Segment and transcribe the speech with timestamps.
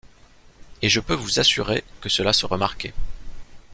[0.81, 2.95] Et je peux vous assurer que cela se remarquait.